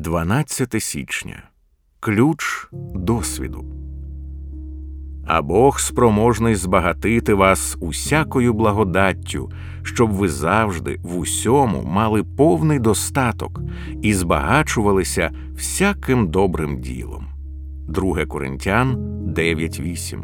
12 0.00 0.82
січня 0.82 1.42
Ключ 2.00 2.68
досвіду. 2.94 3.64
А 5.26 5.42
Бог 5.42 5.80
спроможний 5.80 6.54
збагатити 6.54 7.34
вас 7.34 7.76
усякою 7.80 8.52
благодаттю, 8.52 9.50
щоб 9.82 10.10
ви 10.10 10.28
завжди 10.28 11.00
в 11.02 11.18
усьому 11.18 11.82
мали 11.82 12.24
повний 12.24 12.78
достаток 12.78 13.60
і 14.02 14.14
збагачувалися 14.14 15.30
всяким 15.54 16.28
добрим 16.28 16.80
ділом. 16.80 17.26
2 17.88 18.26
Коринтян 18.26 18.96
9.8 19.36 20.22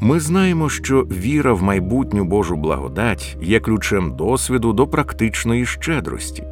Ми 0.00 0.20
знаємо, 0.20 0.68
що 0.68 1.02
віра 1.02 1.52
в 1.52 1.62
майбутню 1.62 2.24
Божу 2.24 2.56
благодать 2.56 3.36
є 3.42 3.60
ключем 3.60 4.16
досвіду 4.16 4.72
до 4.72 4.86
практичної 4.86 5.66
щедрості 5.66 6.44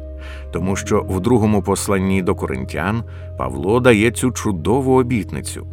тому 0.51 0.75
що 0.75 1.05
в 1.09 1.19
другому 1.19 1.61
посланні 1.61 2.21
до 2.21 2.35
коринтян 2.35 3.03
Павло 3.37 3.79
дає 3.79 4.11
цю 4.11 4.31
чудову 4.31 4.99
обітницю. 4.99 5.67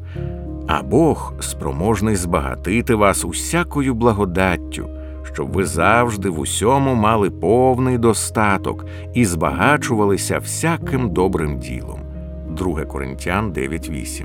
А 0.66 0.82
Бог 0.82 1.34
спроможний 1.40 2.16
збагатити 2.16 2.94
вас 2.94 3.24
усякою 3.24 3.94
благодаттю, 3.94 4.88
щоб 5.32 5.52
ви 5.52 5.64
завжди 5.64 6.30
в 6.30 6.40
усьому 6.40 6.94
мали 6.94 7.30
повний 7.30 7.98
достаток 7.98 8.86
і 9.14 9.24
збагачувалися 9.24 10.38
всяким 10.38 11.10
добрим 11.10 11.58
ділом. 11.58 12.00
2 12.56 12.84
Коринтян 12.84 13.52
9.8 13.52 14.24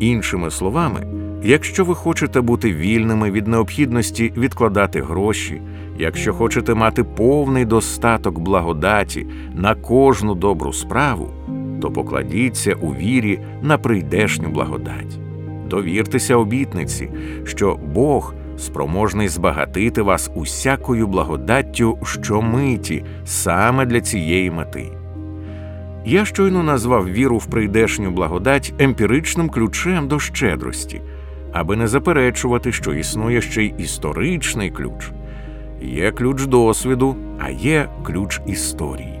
Іншими 0.00 0.50
словами, 0.50 1.06
якщо 1.44 1.84
ви 1.84 1.94
хочете 1.94 2.40
бути 2.40 2.72
вільними 2.72 3.30
від 3.30 3.46
необхідності 3.46 4.32
відкладати 4.36 5.02
гроші, 5.02 5.62
якщо 5.98 6.32
хочете 6.32 6.74
мати 6.74 7.04
повний 7.04 7.64
достаток 7.64 8.38
благодаті 8.38 9.26
на 9.54 9.74
кожну 9.74 10.34
добру 10.34 10.72
справу, 10.72 11.30
то 11.80 11.90
покладіться 11.90 12.74
у 12.80 12.94
вірі 12.94 13.40
на 13.62 13.78
прийдешню 13.78 14.48
благодать. 14.48 15.18
Довіртеся 15.70 16.36
обітниці, 16.36 17.10
що 17.44 17.78
Бог 17.94 18.34
спроможний 18.58 19.28
збагатити 19.28 20.02
вас 20.02 20.30
усякою 20.34 21.06
благодаттю 21.06 21.98
щомиті 22.02 23.04
саме 23.24 23.86
для 23.86 24.00
цієї 24.00 24.50
мети. 24.50 24.86
Я 26.04 26.24
щойно 26.24 26.62
назвав 26.62 27.12
віру 27.12 27.38
в 27.38 27.46
прийдешню 27.46 28.10
благодать 28.10 28.74
емпіричним 28.78 29.48
ключем 29.48 30.08
до 30.08 30.20
щедрості, 30.20 31.00
аби 31.52 31.76
не 31.76 31.88
заперечувати, 31.88 32.72
що 32.72 32.94
існує 32.94 33.40
ще 33.40 33.62
й 33.62 33.74
історичний 33.78 34.70
ключ. 34.70 35.10
Є 35.82 36.12
ключ 36.12 36.46
досвіду, 36.46 37.16
а 37.40 37.50
є 37.50 37.88
ключ 38.02 38.40
історії. 38.46 39.20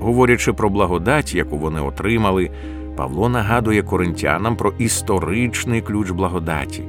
Говорячи 0.00 0.52
про 0.52 0.70
благодать, 0.70 1.34
яку 1.34 1.58
вони 1.58 1.80
отримали, 1.80 2.50
Павло 2.96 3.28
нагадує 3.28 3.82
коринтянам 3.82 4.56
про 4.56 4.72
історичний 4.78 5.80
ключ 5.80 6.10
благодаті. 6.10 6.82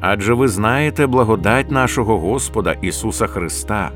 Адже 0.00 0.34
ви 0.34 0.48
знаєте 0.48 1.06
благодать 1.06 1.70
нашого 1.70 2.18
Господа 2.18 2.72
Ісуса 2.72 3.26
Христа, 3.26 3.90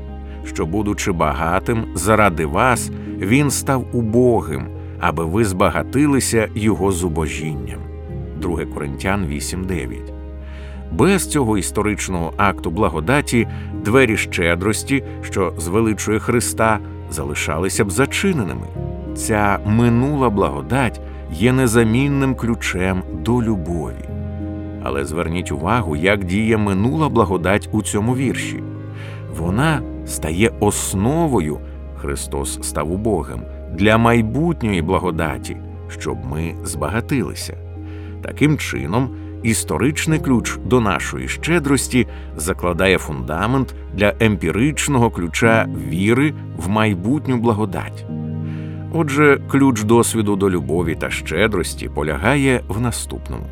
що, 0.45 0.65
будучи 0.65 1.11
багатим, 1.11 1.85
заради 1.95 2.45
вас, 2.45 2.91
Він 3.17 3.51
став 3.51 3.85
убогим, 3.93 4.67
аби 4.99 5.25
ви 5.25 5.45
збагатилися 5.45 6.49
Його 6.55 6.91
зубожінням. 6.91 7.92
2 8.43 8.65
Коринтян 8.65 9.25
8.9 9.25 10.13
без 10.91 11.27
цього 11.27 11.57
історичного 11.57 12.33
акту 12.37 12.71
благодаті 12.71 13.47
двері 13.85 14.17
щедрості, 14.17 15.03
що 15.21 15.53
звеличує 15.57 16.19
Христа, 16.19 16.79
залишалися 17.11 17.85
б 17.85 17.91
зачиненими. 17.91 18.67
Ця 19.15 19.59
минула 19.65 20.29
благодать 20.29 21.01
є 21.31 21.53
незамінним 21.53 22.35
ключем 22.35 23.03
до 23.21 23.43
любові. 23.43 24.09
Але 24.83 25.05
зверніть 25.05 25.51
увагу, 25.51 25.95
як 25.95 26.23
діє 26.23 26.57
минула 26.57 27.09
благодать 27.09 27.69
у 27.71 27.81
цьому 27.81 28.15
вірші. 28.15 28.63
Вона 29.37 29.81
стає 30.05 30.51
основою 30.59 31.59
Христос 31.95 32.59
став 32.61 32.91
убогим 32.91 33.41
для 33.71 33.97
майбутньої 33.97 34.81
благодаті, 34.81 35.57
щоб 35.89 36.17
ми 36.25 36.55
збагатилися. 36.63 37.62
Таким 38.23 38.57
чином, 38.57 39.09
історичний 39.43 40.19
ключ 40.19 40.57
до 40.65 40.81
нашої 40.81 41.27
щедрості 41.27 42.07
закладає 42.35 42.97
фундамент 42.97 43.75
для 43.93 44.13
емпіричного 44.19 45.11
ключа 45.11 45.67
віри 45.89 46.33
в 46.57 46.69
майбутню 46.69 47.37
благодать. 47.37 48.05
Отже, 48.93 49.41
ключ 49.47 49.83
досвіду 49.83 50.35
до 50.35 50.49
любові 50.49 50.95
та 50.95 51.09
щедрості 51.09 51.89
полягає 51.89 52.61
в 52.67 52.81
наступному 52.81 53.45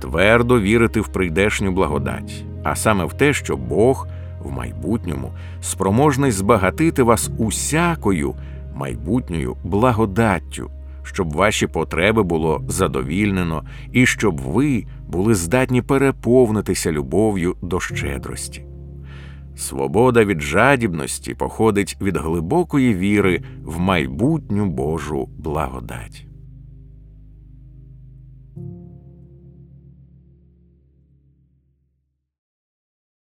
твердо 0.00 0.60
вірити 0.60 1.00
в 1.00 1.08
прийдешню 1.08 1.72
благодать, 1.72 2.44
а 2.62 2.76
саме 2.76 3.04
в 3.04 3.12
те, 3.12 3.32
що 3.32 3.56
Бог 3.56 4.06
в 4.40 4.50
майбутньому 4.50 5.32
спроможний 5.60 6.30
збагатити 6.30 7.02
вас 7.02 7.30
усякою 7.38 8.34
майбутньою 8.74 9.56
благодаттю 9.64 10.70
щоб 11.04 11.32
ваші 11.32 11.66
потреби 11.66 12.22
було 12.22 12.64
задовільнено 12.68 13.64
і 13.92 14.06
щоб 14.06 14.40
ви 14.40 14.84
були 15.08 15.34
здатні 15.34 15.82
переповнитися 15.82 16.92
любов'ю 16.92 17.56
до 17.62 17.80
щедрості. 17.80 18.64
Свобода 19.56 20.24
від 20.24 20.40
жадібності 20.40 21.34
походить 21.34 21.96
від 22.00 22.16
глибокої 22.16 22.94
віри 22.94 23.42
в 23.64 23.78
майбутню 23.78 24.66
Божу 24.66 25.28
благодать. 25.38 26.26